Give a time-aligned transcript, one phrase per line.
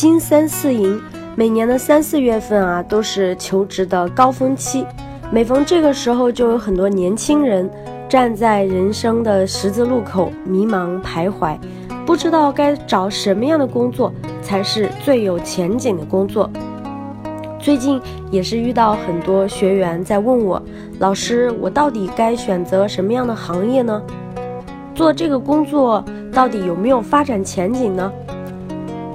[0.00, 0.98] 金三四银，
[1.36, 4.86] 每年的三四月份啊，都是求职的高峰期。
[5.30, 7.68] 每逢这个时候，就有很多年轻人
[8.08, 11.54] 站在人生的十字路口，迷茫徘徊，
[12.06, 14.10] 不知道该找什么样的工作
[14.40, 16.50] 才是最有前景的工作。
[17.58, 20.62] 最近也是遇到很多学员在问我，
[20.98, 24.02] 老师，我到底该选择什么样的行业呢？
[24.94, 28.10] 做这个工作到底有没有发展前景呢？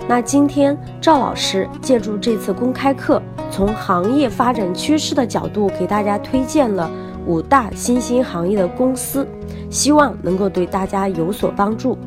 [0.07, 3.19] 那今天赵老师借助这次公开课，
[3.49, 6.89] 从行业发展趋势的角度给大家推荐了
[7.25, 9.27] 五大新兴行业的公司，
[9.71, 11.97] 希望能够对大家有所帮助。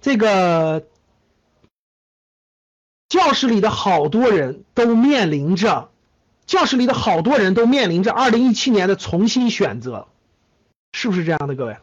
[0.00, 0.82] 这个
[3.10, 5.90] 教室里的好多人都面临着，
[6.46, 10.08] 教室里的好多人都面临着二零一七年的重新选择，
[10.92, 11.76] 是不是这样的，各位？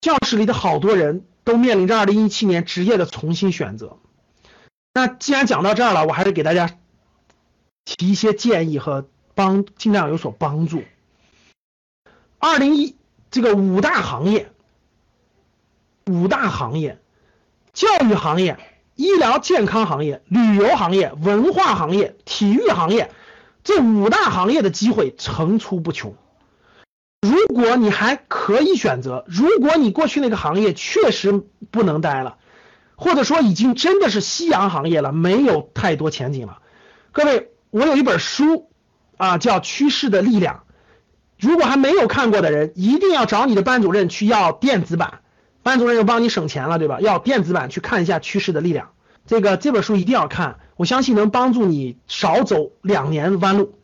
[0.00, 3.98] 教室里的好多人都面临着二零一七年职业的重新选择。
[4.94, 6.78] 那既然讲到这儿了，我还是给大家
[7.84, 10.82] 提一些建议和帮，尽量有所帮助。
[12.38, 12.96] 二零一
[13.30, 14.50] 这个五大行业。
[16.06, 16.98] 五大行业：
[17.74, 18.58] 教育行业、
[18.98, 23.12] 医疗健康行业、旅游行业、文化行业、体育行业，
[23.62, 26.16] 这五大行业的机会层出不穷。
[27.22, 32.38] 如果你还可以选择，如果你过去那个行业确实不能待了，
[32.96, 36.58] 或者说已经真的是夕阳行业了，没有太多前景了，
[37.12, 38.68] 各位，我有一本书
[39.16, 40.56] 啊，叫《趋势的力量》，
[41.38, 45.20] 如果还没有看过的人，一定要找你的班主任去要电子版。
[45.68, 46.98] 班主任又帮你省钱了，对吧？
[47.02, 48.92] 要电子版去看一下趋势的力量，
[49.26, 53.74] 这个这本书一定要看，我相信能帮助你少走两年弯路，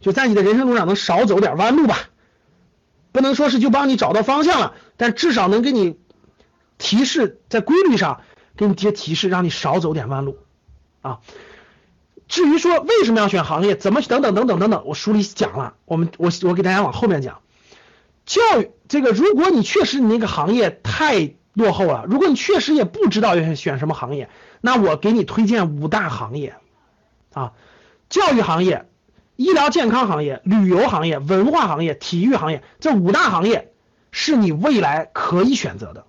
[0.00, 1.96] 就在你的人生路上能少走点弯路吧。
[3.10, 5.98] 不能说是就帮你找到方向了，但至少能给你
[6.76, 8.20] 提示，在规律上
[8.56, 10.38] 给你提提示，让你少走点弯路
[11.00, 11.20] 啊。
[12.28, 17.40] 至于说为什么要选行业，怎么等等等等等等，我书里讲了，我们我我给大家往后面讲。
[18.30, 24.28] 教育这个，如果你确实你那个行业太落后了，如果你确实也不知道要选什么行业，
[24.60, 26.54] 那我给你推荐五大行业
[27.32, 27.54] 啊：
[28.08, 28.86] 教育行业、
[29.34, 32.62] 医疗健康行业、旅游行业、文化行业、体育行业。
[32.78, 33.72] 这五大行业
[34.12, 36.04] 是你未来可以选择的。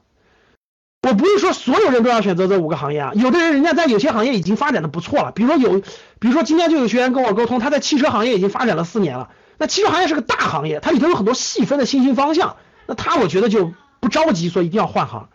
[1.02, 5.80] 我不是说所有人都要选择这五个行业啊，有的人人家在有些行业已经发展的不错了，比如说有，
[6.20, 9.32] 比如说今天就有学员跟我沟通，他在汽车行业已经发展了四年了。
[9.62, 12.58] 那汽车行业是个大行业，它里头有很多细分的新兴方向。
[12.88, 15.30] 那它我觉得就不着急，说一定要换行。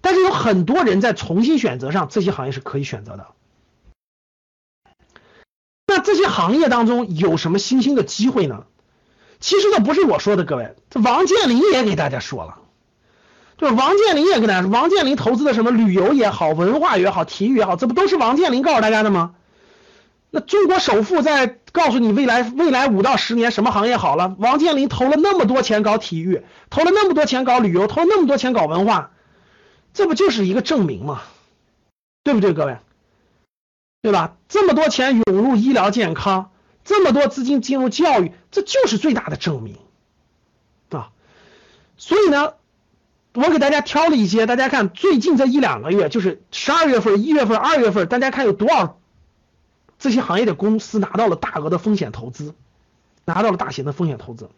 [0.00, 3.26] 但是有很多人在重新选择上，这些行业是可以选择的。
[5.88, 8.66] 那这些行业当中有什么新兴的机会呢？
[9.40, 12.58] 其实这不是我说的，各位，这王健林也给大家说了，
[13.58, 19.34] 就王健林也跟大家说，王健林投资的什么旅游也好，文化也好，体育也好，这不都是王健林告诉大家的吗？
[20.30, 24.36] 那中国首富在告诉你未来未来五到十年什么行业好了？
[24.38, 29.10] 王健林投了那么多钱搞体育，投了那么多钱搞旅游，投了那么多钱搞文化，
[29.94, 31.22] 这不就是一个证明吗？
[32.22, 32.76] 对不对，各位？
[34.02, 34.36] 对吧？
[34.48, 36.50] 这么多钱涌入医疗健康，
[36.84, 39.76] 这么多资金进入教育，这就是最大的证明
[40.90, 41.10] 啊！
[41.96, 42.54] 所以呢，
[43.32, 48.98] 我给大家挑了一些，大家看最近这一两个月，就是十二月份、一月份、二月份，大家看有多少？
[50.02, 52.56] 这些行业的公司拿到了大额的风险投资，
[53.24, 54.50] 拿到了大型的风险投资。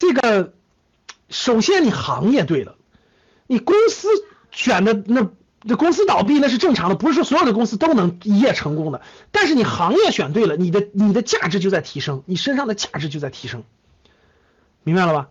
[0.00, 0.52] 这个
[1.28, 2.76] 首先你行业对了，
[3.46, 4.08] 你公司
[4.50, 5.30] 选的那
[5.60, 9.00] 这公司倒闭那是正常的，不是说所有的公司都能一夜成功的。
[9.30, 13.62] 但是你行业选对了，你的你的价值就在提升，你身上的价值就在提升，
[14.82, 15.30] 明白了吧？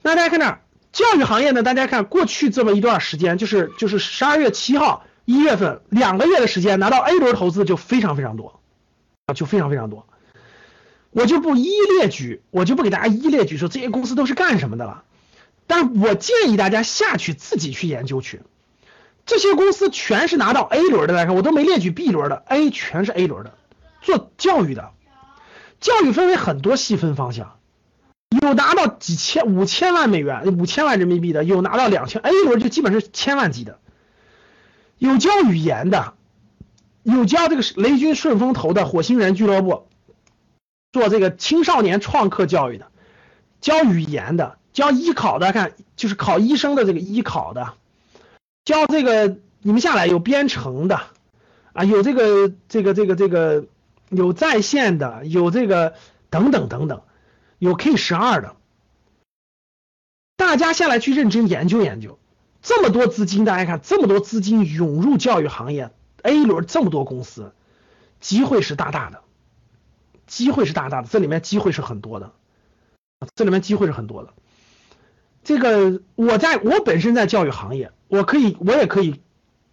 [0.00, 0.62] 那大家看这儿。
[0.92, 1.62] 教育行业呢？
[1.62, 8.60] 大家看过去这么一段时间，就是就是十二月七号、一月份两个月的时间，拿到 A 轮投资就非常非常多，
[9.26, 10.06] 啊，就非常非常多。
[11.12, 15.04] 我就不一一列举，我就不给大家一一列举说这些公司都是干什么的了。
[15.66, 18.42] 但我建议大家下去自己去研究去，
[19.26, 23.54] 这些公司全是拿到 A 轮的来看，我都没列举 B 轮的，A 全是 A 轮的，
[24.02, 24.90] 做教育的。
[25.78, 27.59] 教育分为很多细分方向。
[28.40, 33.78] 有拿到几千五千万美元、五千万人民币的，有拿到两千 A 轮就基本是千万级的。
[34.98, 36.14] 有教语言的，
[37.02, 39.86] 有教这个雷军顺风投的火星人俱乐部，
[40.92, 42.88] 做这个青少年创客教育的，
[43.60, 47.74] 教语言的，教医考的，看就是考医生的这个医考的，
[48.64, 51.00] 教这个你们下来有编程的
[51.72, 53.64] 啊，有这个这个这个这个
[54.10, 55.94] 有在线的，有这个
[56.28, 57.02] 等等等等，
[57.60, 58.56] 有 K 十二的，
[60.36, 62.18] 大家下来去认真研究研究。
[62.62, 65.90] 这么多资金，大家看，这么多资金涌入教育行业
[66.22, 67.52] ，A 轮这么多公司，
[68.18, 69.20] 机会是大大的，
[70.26, 72.32] 机会是大大的，这里面机会是很多的，
[73.34, 74.32] 这里面机会是很多的。
[75.44, 79.20] 这个我在我本身在教育行业，我可以我也可以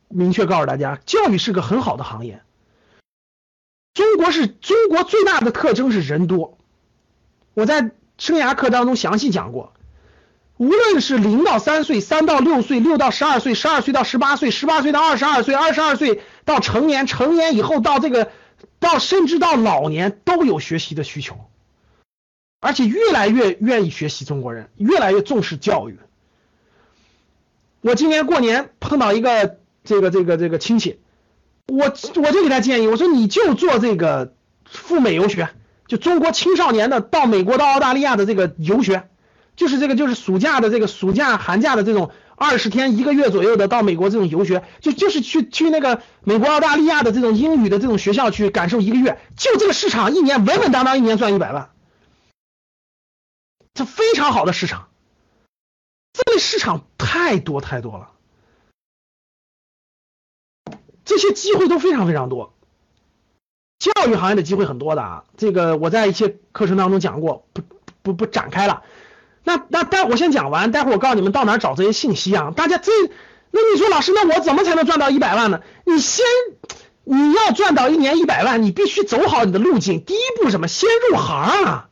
[0.10, 2.44] 明确告诉大家，教育是个很好的行业。
[3.94, 6.57] 中国是中国最大的特征是人多，
[7.58, 7.90] 我在
[8.20, 9.74] 生涯课当中详细讲过。
[10.58, 18.30] 无论是零到三岁、三到六岁、六到十二岁、十二岁到十八岁、十八岁到二十二岁、二十二岁到成年、成年以后到这个
[18.78, 21.36] 到甚至到老年都有学习的需求，
[22.60, 25.98] 而且越来越愿意学习，中国人越来越重视教育。
[27.82, 31.00] 我今年过年碰到一个这个这个这个亲戚，
[31.66, 35.50] 我我就给他建议，我说你就做这个赴美游学，
[35.88, 39.10] 就中国青少年的到美国到澳大利亚的这个游学。
[39.56, 51.72] 就是这个，就是暑假的这个暑假寒假的这种二十天一个月左右的到美国这种游学，就就是去去那个美国澳大利亚的这种英语的这种学校去感受一个月，就这个市场一年稳稳当当一年赚一百万，
[53.74, 54.90] 这非常好的市场，
[56.14, 58.12] 这个市场太多太多了，
[61.04, 62.54] 这些机会都非常非常多，
[63.80, 67.62] 教育行业的机会很多的啊，这个我在一些课程当中讲过，不
[68.02, 68.82] 不不展开了。
[69.44, 72.52] 那那待会我先讲完，待会儿我告诉你们到哪找这些信息啊？
[72.56, 72.92] 大家这，
[73.52, 75.62] 那你说老师，那我怎么才能赚到一百万呢？
[75.86, 76.26] 你先，
[77.04, 80.04] 你要赚到一年一百万，你必须走好你的路径。
[80.04, 80.68] 第一步什么？
[80.68, 81.90] 先入行啊！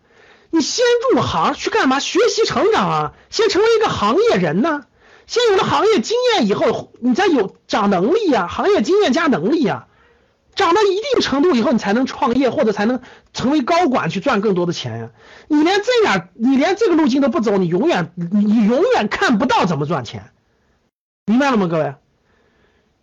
[0.49, 0.83] 你先
[1.13, 1.99] 入行去干嘛？
[1.99, 3.13] 学习成长啊！
[3.29, 4.85] 先成为一个行业人呢。
[5.27, 9.85] 先有了行业经验以后，你再有长能力呀，行业经验加能力呀。
[10.55, 13.01] 涨到一定程度以后，你才能创业，或者才能
[13.33, 15.09] 成为高管去赚更多的钱呀。
[15.47, 20.31] 你连这样，你连这个路径都不走，你永远你永远看不到怎么赚钱，
[21.25, 21.95] 明白了吗，各位？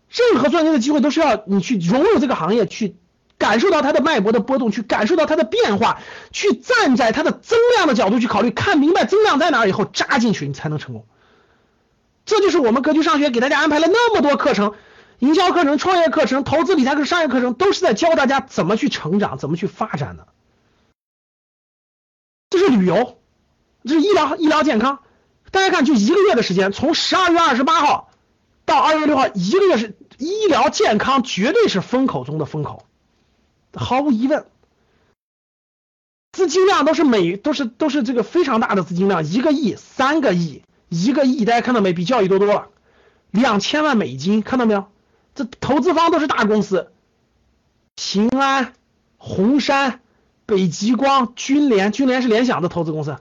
[0.09, 2.97] 任何赚钱的机会都是要你去融入这个行业，去
[3.39, 6.01] 感受到它的脉搏的波动，去感受到它的变化，
[6.31, 11.07] 去站在它的增量的角度去考虑，看明白增量在哪以后扎进去，你才能成功。
[12.25, 14.75] 这就是我们格局上学给大家安排了那么多课程。
[15.23, 20.27] 营销课程、创业课程、投资理财课、商业课程，都是在教大家怎么去成长、怎么去发展的。
[22.51, 23.21] 这是旅游，
[23.85, 24.99] 这是医疗、医疗健康。
[25.53, 28.11] 大家看，就一个月的时间，从十二月二十八号
[28.65, 32.85] 到二月六号，一个月是医疗健康绝对是风口中的风口，
[33.75, 34.45] 毫无疑问。
[36.33, 41.93] 资金量都是每都是都是这个非常大的资金量，一个亿、三个亿、一个亿，大家看到没？
[41.93, 42.71] 比教育多多了，
[43.31, 44.89] 两千万美金，看到没有？
[45.35, 46.93] 这投资方都是大公司，
[47.95, 48.75] 平安、
[49.17, 50.01] 红杉、
[50.45, 53.17] 北极光、军联，军联是联想的投资公司。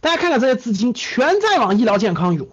[0.00, 2.48] 大家看看这些资金，全在往医疗健康涌，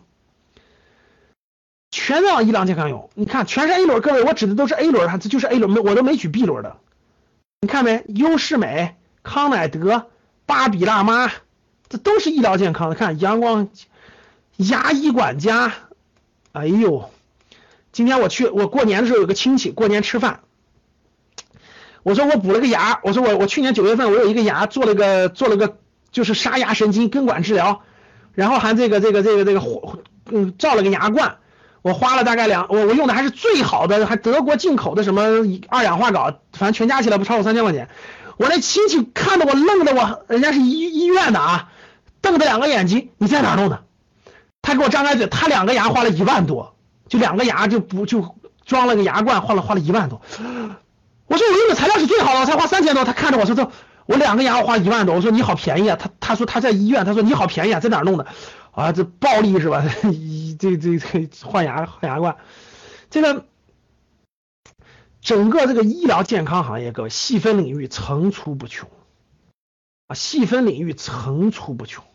[1.90, 3.10] 全在往医疗健康涌。
[3.14, 6.78] 你看，全是 A 轮，各位，我指的都是 A 轮，这就是 A 轮，没我都没举 B 轮的。
[7.60, 8.06] 你看没？
[8.08, 10.08] 优视美、康乃德、
[10.46, 11.30] 芭比辣妈，
[11.90, 12.96] 这都是医疗健康的。
[12.96, 13.68] 看阳光
[14.56, 15.74] 牙医管家，
[16.54, 17.12] 哎呦。
[17.92, 20.40] 今天我去，我过年的时候有个亲戚过年吃饭，
[22.04, 25.78] 我说我补了个牙，我说我我去年九月份我有一个牙做了个做了个
[26.12, 27.82] 就是沙牙神经根管治疗，
[28.34, 29.62] 然后还这个这个这个这个
[30.32, 31.38] 嗯照了个牙冠，
[31.82, 35.24] 我花了大概两我我用的还是最好的，还德国进口的什么
[35.68, 37.90] 二氧化锆，反正全加起来不超过三千块钱。
[38.38, 41.70] 我那亲戚看的我愣的我，人家是医医院的啊，
[42.22, 43.84] 瞪着两个眼睛，你在哪弄的？
[44.62, 46.76] 他给我张开嘴，他两个牙花了一万多。
[47.12, 50.22] 就两个牙就不就装了个牙冠，花了花了一万多。
[51.28, 53.04] 我说我用的材料是最好的，才花三千多。
[53.04, 53.70] 他看着我说这
[54.06, 55.14] 我两个牙我花一万多。
[55.14, 55.98] 我说你好便宜啊。
[55.98, 58.28] 他他说他在医院，他说你好便宜啊，在哪弄的？
[58.72, 59.84] 啊，这暴利是吧？
[60.58, 62.38] 这这这换牙换牙冠，
[63.10, 63.44] 这个
[65.20, 68.90] 整个这个医疗健康行业，各位细分领域层出不穷
[70.08, 72.06] 啊，细分领域层出不穷。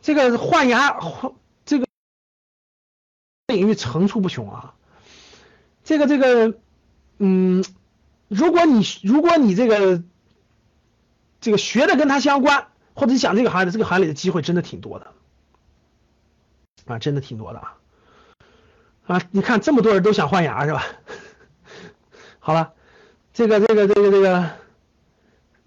[0.00, 1.32] 这个换牙换。
[3.50, 4.74] 领域层出不穷啊，
[5.84, 6.54] 这个这个，
[7.18, 7.64] 嗯，
[8.28, 10.02] 如果你如果你这个
[11.40, 15.08] 这个学的跟他相关，或者你想这个行业的这个行业里的机会真的挺多的
[16.86, 17.76] 啊，真的挺多的啊
[19.06, 19.22] 啊！
[19.30, 20.86] 你看这么多人都想换牙是吧？
[22.38, 22.72] 好了，
[23.34, 24.50] 这个这个这个这个，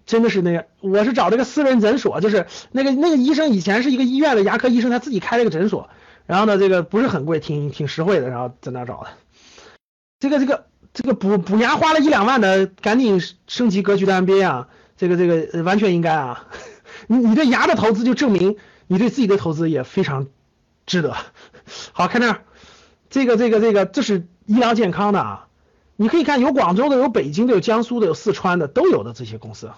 [0.06, 5.90] 真的是那个，我是找这个私人诊所，就是那个那个医生以前是一个医院的牙科医生，他自己开了个诊所。
[6.26, 8.28] 然后呢，这个不是很贵，挺挺实惠的。
[8.28, 9.08] 然后在那找的，
[10.18, 16.48] 这个这个这个补补牙花了一两万的，赶紧升级格局的 MBA 啊，这个这个完全应该啊。
[17.08, 20.28] 你你对牙的投资就证明你对自己的投资也非常
[20.86, 21.16] 值得。
[21.92, 22.40] 好看这儿，
[23.10, 25.48] 这个这个这个这是医疗健康的啊，
[25.96, 29.70] 你可以看有广州的，有北京的，有江苏的，有四川的，都有的这些公司。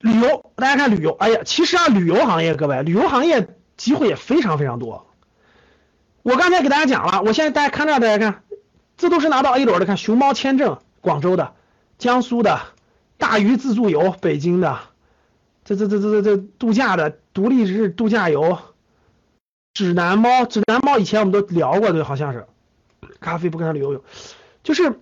[0.00, 5.08] 旅游，大家看旅游，哎呀，其实啊，旅游行业各位，旅游行业机会也非常非常多。
[6.22, 8.42] 我刚才给大家讲了，我现在大家看这，大家看，
[8.96, 11.54] 这都是拿到 A 轮的，看熊猫签证，广州的、
[11.98, 12.60] 江苏的，
[13.16, 14.78] 大鱼自助游，北京的，
[15.64, 18.58] 这这这这这这度假的独立日度假游，
[19.74, 22.46] 指南猫，指南猫以前我们都聊过，对，好像是，
[23.18, 24.04] 咖啡不跟他旅游游，
[24.62, 25.00] 就是。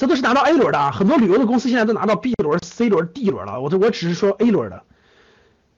[0.00, 3.60] 这都是拿到 A 轮的啊，很多旅游的公司现在都拿到 B 轮、C 轮、D 轮了。
[3.60, 4.82] 我这我只是说 A 轮的，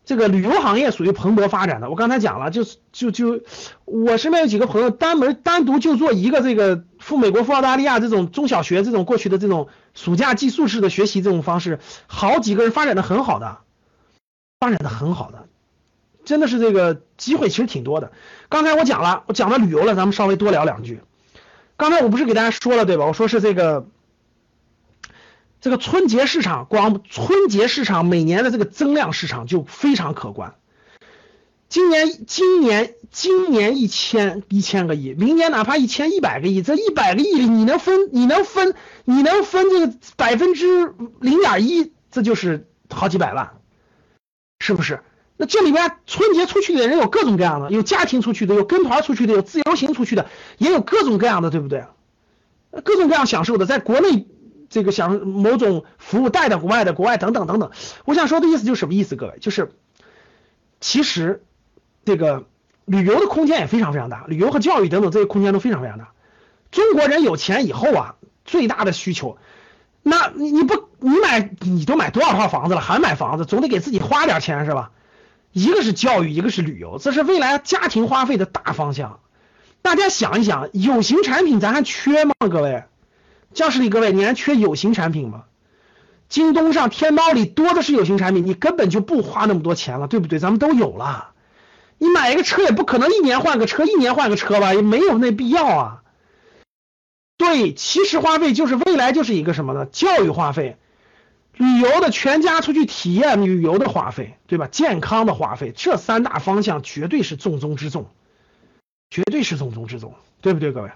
[0.05, 1.91] 这个旅游行业属于蓬勃发展的。
[1.91, 3.41] 我刚才讲了，就是就就
[3.85, 13.59] 我身边有几个朋友，单门单独就做一个这个赴美国、赴澳大利亚这种中小学这种过去的这种暑假寄宿式的学习这种方式，好几个人发展的很好的，
[14.61, 15.47] 发展的很好的，
[16.25, 18.13] 真的是这个机会其实挺多的。
[18.49, 21.01] 刚才我讲了，我讲了旅游了，咱们稍微多聊两句。
[21.77, 23.07] 刚才我不是给大家说了对吧？
[23.07, 23.85] 我说是这个。
[25.63, 30.57] 这个春节市场，光春节市场每年的这个增量市场就非常可观。
[31.69, 43.53] 今年，今年，今年一千一千个亿，明年哪怕一千一百个亿，这一百个亿里你能分，你能分，你能分这个百分之零点一，这就是好几百万，
[44.59, 44.99] 是不是？
[45.37, 50.29] 那这里边春节出去的人有各种各样的，有家庭出去的，有跟团出去的，有自由行出去的，
[50.59, 51.85] 也有各种各样的，对不对？
[52.83, 54.27] 各种各样享受的，在国内。
[54.73, 57.71] 这个想某种服务带到国外的，国外等等等等，
[58.07, 59.17] 我想说的意思就是什么意思？
[59.17, 59.71] 各位，就是
[60.81, 61.45] 其实
[62.07, 62.47] 这个
[62.87, 66.13] 旅游的空间也非常非常大，旅游和教育等等这些空间都非常非常大。
[66.71, 68.15] 中国人有钱以后啊，
[68.47, 69.37] 最大的需求，
[70.03, 74.91] 那你你不你买你都买多少套房子了，还买房子，总得给自己花点钱是吧？
[75.53, 79.21] 一个是教育，一个是旅游，这是未来家庭花费的大方向。
[79.83, 82.33] 大家想一想，有形产品咱还缺吗？
[82.39, 82.85] 各位？
[83.55, 85.45] 教室里各位，你还缺有形产品吗？
[86.29, 90.39] 京东上、天猫里多的是有形产品，你根本就不花那么多钱了，对不对？
[90.39, 91.33] 咱们都有了。
[91.99, 96.03] 你买一个车也不可能一年换个车，一年换个车吧，也没有那必要啊。
[97.37, 99.85] 对，其实花费就是未来就是一个什么呢？
[99.87, 100.79] 教育花费、
[101.57, 104.69] 旅游的全家出去体验旅游的花费，对吧？
[104.71, 108.07] 健康的花费，这三大方向绝对是重中之重，
[109.11, 110.91] 绝对是重中之重，对不对，各位？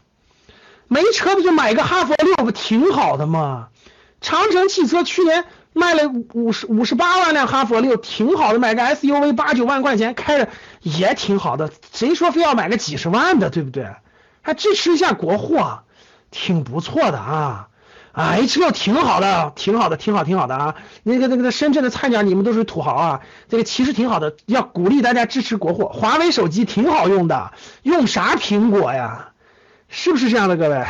[0.88, 3.68] 没车不就买个哈弗六不挺好的吗？
[4.20, 10.48] 长城汽车去年卖了五十五十八万辆哈弗六，挺好的，买个 SUV 八九万块钱开着
[10.82, 11.70] 也挺好的。
[11.92, 13.86] 谁说非要买个几十万的，对不对？
[14.42, 15.80] 还支持一下国货，
[16.30, 17.68] 挺不错的啊！
[18.12, 20.74] 啊，H 六挺好的，挺好的，挺好，挺好的啊！
[21.02, 23.20] 那个那个深圳的菜鸟，你们都是土豪啊！
[23.50, 25.90] 这个其实挺好的，要鼓励大家支持国货。
[25.90, 27.52] 华为手机挺好用的，
[27.82, 29.32] 用啥苹果呀？
[29.88, 30.86] 是不是这样的，各位？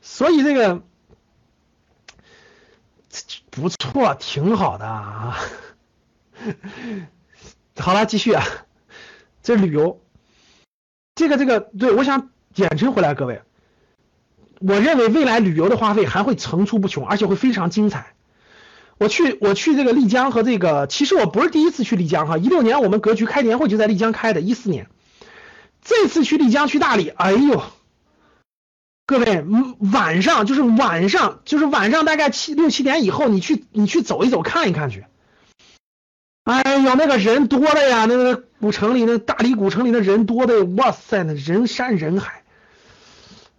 [0.00, 0.82] 所以这个
[3.50, 5.38] 不错，挺好的啊。
[7.76, 8.44] 好了，继续啊。
[9.42, 10.00] 这旅游，
[11.14, 13.40] 这个这个，对我想简称回来，各位。
[14.58, 18.14] 我认为未来旅游的花费还会层出不穷，而且会非常精彩。
[18.98, 22.36] 我去，我去这个丽江和这个，其实我不是第一次去丽江哈。
[22.36, 24.90] 一六年我们格局开年会就在丽江开的，一四年。
[25.82, 27.62] 这次去丽江去大理，哎呦，
[29.06, 29.44] 各位，
[29.92, 35.04] 晚上就是晚上就是晚上大概七六七点以后，你去你去走一走看一看去，
[36.44, 42.42] 哎呦，那个人多的呀，那个古城里那大理古城里的人多的，哇塞，那人山人海，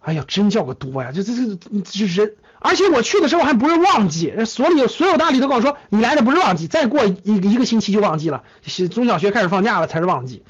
[0.00, 8.44] 哎呀，真叫个多呀，这这这这人，而且我去的时候还不是旺季，所里所有大理都跟我说，你来的不是旺季，再过一一个星期就旺季了，
[8.90, 10.44] 中小学开始放假了才是旺季。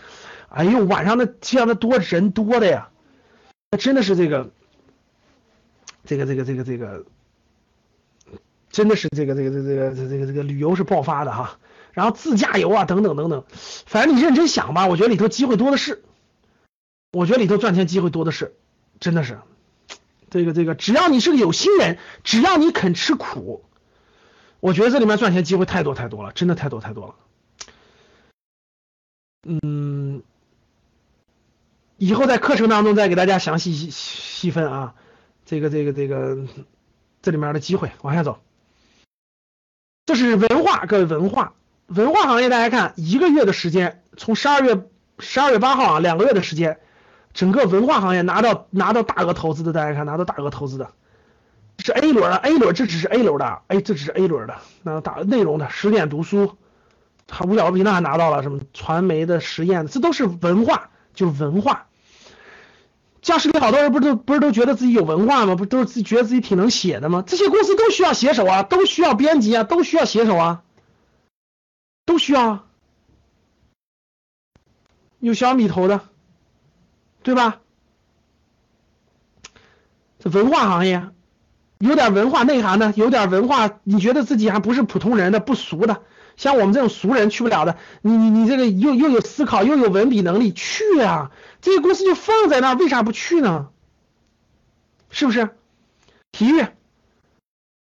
[0.55, 2.91] 哎呦，晚上的这样的多人多的呀，
[3.71, 4.51] 那真的是这个，
[6.05, 7.07] 这个这个这个这个，
[8.71, 11.59] 真的是这个这个这个这个这个这个旅游是爆发的哈。
[11.93, 13.45] 然后自驾游啊等等等等，
[13.87, 16.03] 反正你认真想吧，我觉得里头机会多的是，
[17.13, 18.55] 我觉得里头赚钱机会多的是，
[19.01, 19.41] 真的是，
[20.31, 23.65] 这个这个只要你是个有心人，只要你肯吃苦，
[24.61, 27.15] 我觉得这里面赚钱机会太多太多了，真的太多太多了。
[29.63, 30.23] 嗯。
[32.03, 34.95] 以后在课程当中再给大家详细细细分啊，
[35.47, 36.37] 这个这个这个
[37.23, 38.41] 这里面的机会往下走，
[40.05, 41.53] 这是文化，各位文化
[41.87, 44.85] 文化行业，大家看一个月的时间，从十二月
[45.21, 46.81] 十二月八号啊，两个月的时间，
[47.35, 50.91] 整个文化行业拿到拿到大额投资的，大家看拿到大额投资的，
[51.79, 56.57] 是 A 轮的 A 轮，这只是 A 轮的，哎，这只是 A 轮的，那大内容的十点读书，
[57.31, 61.87] 还五角频道还拿到了什么传媒的实验，这都是文化，就文化。
[63.23, 65.55] 教室里好多人不是都不是都觉得自己有文化吗？
[65.55, 67.23] 不都是自觉得自己挺能写的吗？
[67.25, 70.63] 这些公司都需要写手啊，都需要编辑啊，都需要写手啊，
[72.05, 72.65] 都需要啊。
[75.21, 76.01] 有小米投的，
[77.23, 77.61] 对吧？
[80.19, 81.09] 这文化行业，
[81.79, 86.03] 有点文化内涵的，有点文化，你觉得自己还不是普通人的，不俗的，
[86.37, 87.77] 像我们这种俗人去不了的。
[88.01, 91.31] 你你你这个又又有思考，又有文笔能力，去啊！
[91.61, 93.69] 这个公司就放在那儿，为啥不去呢？
[95.11, 95.51] 是不是？
[96.33, 96.67] 体育，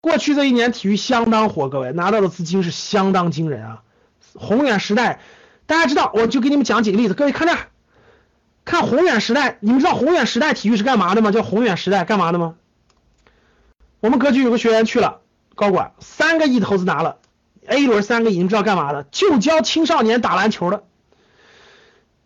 [0.01, 3.83] 过去这一年体育相当火，各位拿到的资金是相当惊人啊！
[4.35, 5.21] 宏远时代。
[5.67, 7.15] 大家知道，我就给你们讲几个例子。
[7.15, 7.57] 各位看这，
[8.65, 11.31] 看宏远时代，你们知道宏远时代体育是干嘛的吗？
[11.31, 12.57] 叫宏远时代干嘛的吗？
[14.01, 15.21] 我们格局有个学员去了，
[15.55, 17.19] 高管三个亿投资拿了
[17.67, 19.05] ，A 轮三个已经知道干嘛的？
[19.11, 20.85] 就教青少年打篮球的，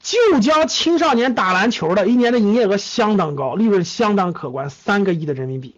[0.00, 5.76] 就教青少年打篮球的，一年的营业额相当高，利润相当可观，三个亿的人民币。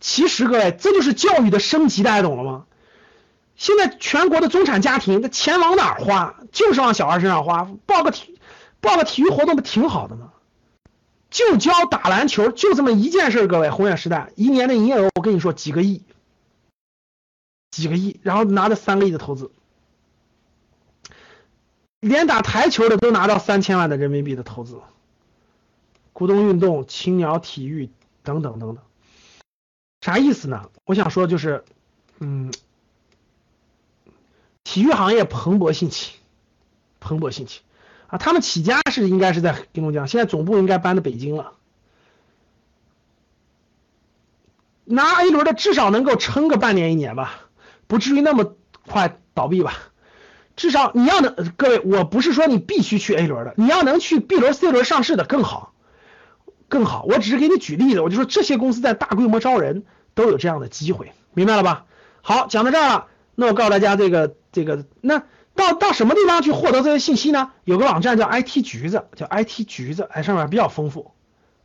[0.00, 2.64] 其实各位，这就是教育的升级，大家懂了吗？
[3.56, 6.34] 现在全国的中产家庭，那钱往哪儿花？
[6.52, 7.70] 就是往小孩身上花。
[7.86, 8.38] 报个体，
[8.80, 10.32] 报个体育活动不挺好的吗？
[11.30, 13.46] 就教打篮球，就这么一件事。
[13.46, 16.02] 各位，宏远时代一年的营业额，我跟你说几个亿，
[17.70, 19.50] 几个亿，然后拿着三个亿的投资，
[22.00, 24.80] 连打台球的都拿到三千万的人民币的投资。
[26.12, 27.90] 股东运动、青鸟体育
[28.22, 28.84] 等等等等，
[30.00, 30.70] 啥意思呢？
[30.84, 31.64] 我想说就是，
[32.18, 32.52] 嗯。
[34.64, 36.14] 体育行业蓬勃兴起，
[36.98, 37.60] 蓬勃兴起
[38.08, 38.18] 啊！
[38.18, 41.52] 他们起家是应该是在黑龙江，现在总部应该搬到北京了。
[44.84, 47.45] 拿 A 轮的至少能够撑个半年一年吧，
[47.86, 49.74] 不至于那么快倒闭吧。
[50.56, 55.74] 至少你要能，各位，我不是说你必须去 A 轮的，你要能去 B 轮、C 轮上市的更好，
[56.68, 57.04] 更好。
[57.04, 61.84] 我只是给你举例子，我就说这些公司在大规模招人都有这样的机会，明白了吧？
[62.22, 63.06] 好，讲到这儿了。
[63.34, 67.52] 那我告诉大家，这个这个，那到到什么地方去获得这些信息呢？
[67.64, 71.12] 有个网站叫 IT 橘子，叫 IT 橘子，哎，上面比较丰富，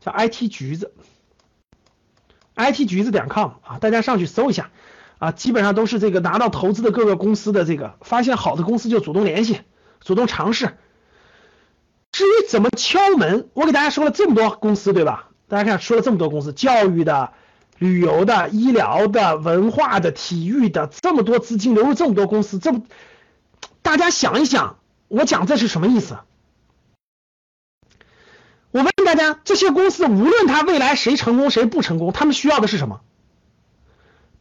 [0.01, 0.93] 叫 IT 橘子
[2.55, 4.69] ，IT 橘子点 com 啊，大家上去搜一下
[5.21, 9.61] 啊，基本上都是这个拿到投资的各个公司的这个，发现好的公司就主动联系，
[10.01, 10.77] 主动尝试。
[12.11, 15.29] 至于怎么敲门，我给大家说了这么多公司，对吧？
[15.47, 17.33] 大家看说了这么多公司，教育的。
[17.77, 22.83] 旅游的、医疗的、文化的、体育的，这么多资金流入这么多公司，这么，
[23.81, 26.19] 大家想一想，我讲这是什么意思？
[28.69, 33.01] 我问大家，这些公司无论它未来谁成功谁不成功，他们需要的是什么？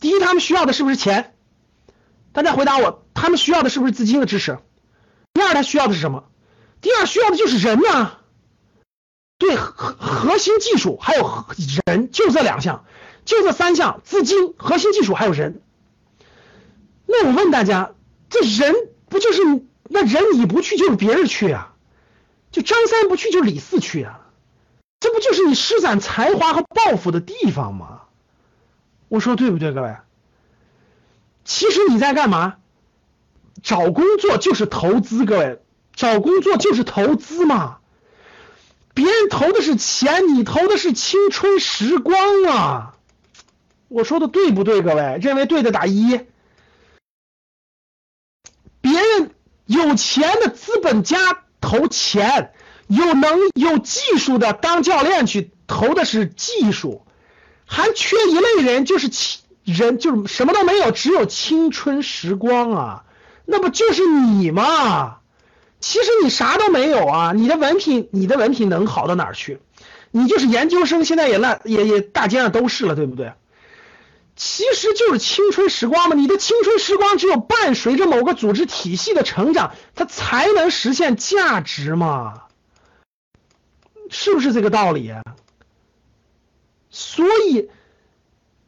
[0.00, 1.34] 第一，他们需要的是不是钱？
[2.32, 4.58] 大家回答我，他们需要的是不是资金的支持？
[5.34, 6.24] 第二，他需要的是什么？
[6.80, 8.16] 第二，需要的就是人呐。
[9.38, 11.44] 对，核核心技术还有
[11.86, 12.84] 人，就这两项。
[13.24, 15.62] 就这三项：资金、核心技术还有人。
[17.06, 17.92] 那我问大家，
[18.28, 18.74] 这人
[19.08, 19.42] 不就是
[19.84, 21.74] 那人你不去就是别人去啊？
[22.50, 24.20] 就张三不去就是李四去啊？
[24.98, 28.02] 这不就是你施展才华和抱负的地方吗？
[29.10, 29.96] 我说对不对，各位？
[31.44, 32.58] 其实你在干嘛？
[33.60, 35.60] 找工作就是投资，各位，
[35.94, 37.78] 找工作就是投资嘛。
[38.94, 42.94] 别人投的是钱，你投的是青春时光啊。
[43.88, 44.80] 我说的对不对？
[44.80, 46.20] 各位认为对的打一。
[48.80, 49.34] 别人
[49.66, 52.52] 有钱的资本家投钱，
[52.86, 57.04] 有能有技术的当教练去投的是技术，
[57.72, 63.04] 还缺一类人，就是青人，就是什么都没有，只有青春时光啊，
[63.46, 65.18] 那不就是你吗？
[65.78, 69.60] 其实你啥都没有啊，你的文凭，你的文凭能好到哪儿去？
[70.10, 73.34] 你就是研究生，现在也烂，也也大街上都是了，对不对？
[74.34, 82.42] 其实就是青春时光嘛，你的青春时光只有伴随着某个组织体系的成长，它才能实现价值嘛，
[84.10, 85.12] 是不是这个道理？
[86.90, 87.70] 所以，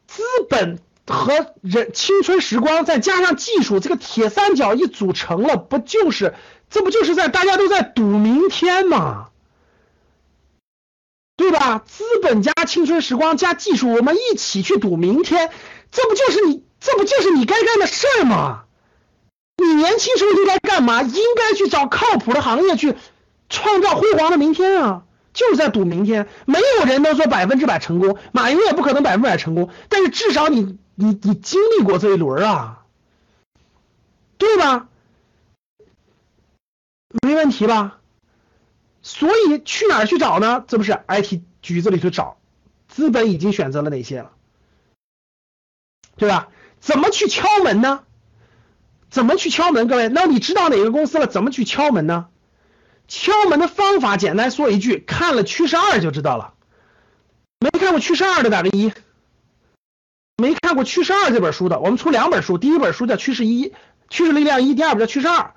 [0.07, 6.33] 资本和人青春时光再加上技术，这个铁三角一组成了，不就是
[6.69, 9.29] 这不就是在大家都在赌明天吗？
[11.35, 11.83] 对吧？
[11.85, 15.49] 资本加青春时光加技术，我们一起去赌明天，
[15.91, 18.63] 这不就是你这不就是你该干的事儿吗？
[19.57, 21.01] 你年轻时候应该干嘛？
[21.01, 22.95] 应该去找靠谱的行业去
[23.49, 25.03] 创造辉煌的明天啊，
[25.33, 26.27] 就是在赌明天。
[26.45, 32.85] 没有人能说百分之百成功，马云也不可能百分之百成功，但是至少你你你经历过这一轮啊，
[34.37, 34.87] 对吧？
[37.21, 37.99] 没问题吧？
[39.01, 40.63] 所以去哪儿去找呢？
[40.67, 42.37] 这不是 IT 局子里头找，
[42.87, 44.31] 资本已经选择了哪些了，
[46.15, 46.49] 对吧？
[46.79, 48.03] 怎么去敲门呢？
[49.09, 49.87] 怎么去敲门？
[49.87, 51.27] 各位，那你知道哪个公司了？
[51.27, 52.27] 怎么去敲门呢？
[53.13, 56.55] 敲门的方法简单说一句，看了趋势二就知道了。
[57.59, 58.91] 没看过趋势二的打个一。
[60.35, 63.71] 没看过趋势二这本书的，我们出两本书，第一本书叫趋势一，
[64.09, 65.53] 趋势力量一，第二本叫趋势二。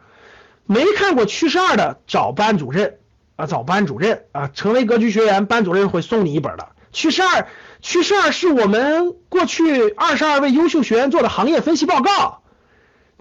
[0.66, 2.99] 没看过趋势二的，找班主任
[3.37, 7.49] 啊，找班主任啊，成为格局学员，班主任会送你一本的趋势二。
[7.81, 12.42] 趋势二是我们过去二十二位优秀学员做的行业分析报告，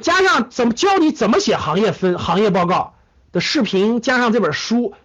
[0.01, 2.94] 加上怎么教你怎么写行业分行业报告
[3.35, 4.95] 的视频，加上这本书，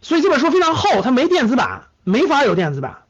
[0.00, 3.02] 所以这本书非常厚，它没电子版，没法有电子版。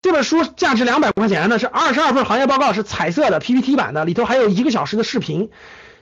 [0.00, 5.50] 这本书价值两百块钱呢，是二十二份行业报告，是彩色的 PPT 版的，里头还有一个小时的视频。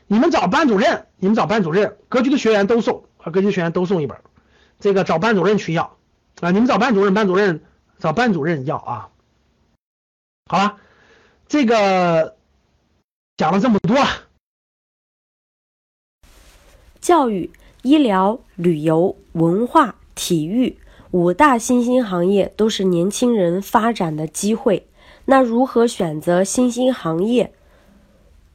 [0.07, 4.19] 你们找班主任，你们找班主任，格局的学员都送，和格局学员都送一本，
[4.79, 5.97] 这个找班主任去要
[6.42, 7.64] 啊，你们找班主任，班主任
[7.99, 9.09] 找班主任要啊。
[10.45, 10.77] 好了，
[11.49, 12.37] 这个
[13.38, 13.97] 讲了这么多，
[17.07, 17.49] 教育、
[17.83, 20.77] 医疗、旅游、文化、体育
[21.12, 24.85] 五大新兴行业都是年轻人发展的机会。
[25.27, 27.53] 那如何选择新兴行业？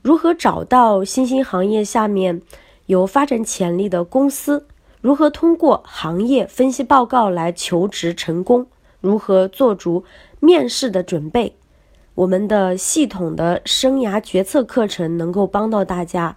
[0.02, 2.42] 如何找到新兴行业下面
[2.88, 4.68] 有发展潜力的公司？
[5.00, 8.68] 如何通过行业分析报告来求职成功？
[9.00, 10.04] 如何做足
[10.42, 11.56] 面试的准备？
[12.16, 16.36] 我们的系统的生涯决策课程能够帮到大家。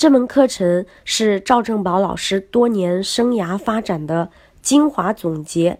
[0.00, 4.30] 这门课程是赵正宝老师多年生涯发展的
[4.62, 5.78] 精华总结。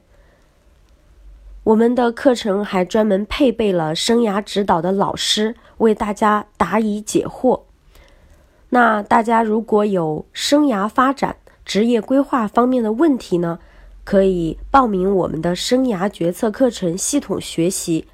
[1.64, 7.62] 我们的课程还专门配备了生涯指导的老师，为大家答疑解惑。
[8.68, 13.58] 那大家如果有生涯发展、职业规划方面的问题呢，
[14.04, 18.06] 可以报名我们的生涯决策课程系统学习。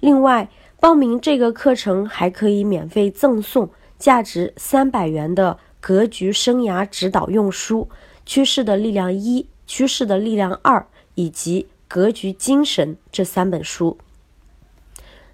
[0.00, 0.48] 另外，
[0.80, 3.68] 报名这个课程还可以免费赠送
[4.02, 7.88] 价值三百元的格局生涯指导用书
[8.26, 10.80] 《趋势的力量一》《趋势的力量二》
[11.14, 11.68] 以及。
[11.92, 13.98] 格局精神这三本书。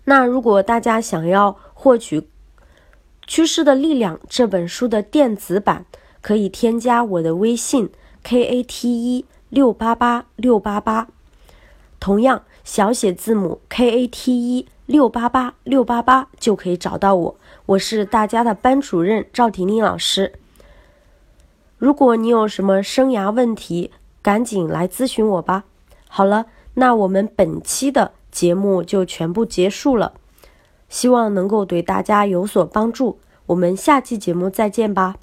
[0.07, 2.20] 那如果大家想要获取
[3.28, 5.87] 《趋势的力量》这本书的电子版，
[6.20, 7.88] 可以添加我的微信
[8.24, 11.07] k a t 一六八八六八八，
[12.00, 17.37] 同样小写字母 k a t 一六八八六八八就可以找到我。
[17.68, 20.33] 我是大家的班主任赵婷婷老师。
[21.76, 23.90] 如果你有什么生涯问题，
[24.22, 25.64] 赶紧来咨询我吧。
[26.09, 30.14] 好了，那我们本期的节目就全部结束了，
[30.88, 33.18] 希望能够对大家有所帮助。
[33.44, 35.16] 我们下期节目再见吧。